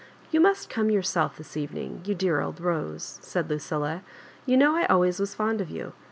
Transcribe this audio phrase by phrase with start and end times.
[0.31, 4.01] "You must come yourself this evening, you dear old Bose," said Lucilla.
[4.47, 5.93] "You know I al ways was fond of you.